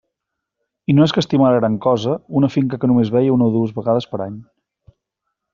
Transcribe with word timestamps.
I 0.93 0.95
no 0.99 1.05
és 1.09 1.13
que 1.17 1.21
estimara 1.25 1.59
gran 1.59 1.75
cosa 1.87 2.15
una 2.41 2.51
finca 2.55 2.81
que 2.85 2.91
només 2.93 3.15
veia 3.19 3.37
una 3.39 3.51
o 3.53 3.57
dues 3.59 3.79
vegades 3.81 4.13
per 4.15 4.25
any. 4.29 4.45